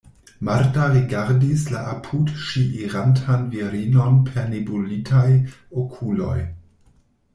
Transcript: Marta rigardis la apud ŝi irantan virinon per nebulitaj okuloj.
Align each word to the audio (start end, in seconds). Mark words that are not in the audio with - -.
Marta 0.47 0.85
rigardis 0.93 1.65
la 1.73 1.81
apud 1.91 2.31
ŝi 2.45 2.63
irantan 2.85 3.43
virinon 3.53 4.17
per 4.31 4.49
nebulitaj 4.55 5.27
okuloj. 5.85 6.37